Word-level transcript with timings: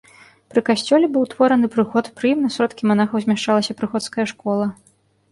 Пры 0.51 0.61
касцёле 0.67 1.09
быў 1.17 1.25
утвораны 1.25 1.67
прыход, 1.75 2.05
пры 2.21 2.31
ім 2.35 2.39
на 2.45 2.49
сродкі 2.55 2.87
манахаў 2.91 3.21
змяшчалася 3.25 3.75
прыходская 3.83 4.25
школа. 4.33 4.65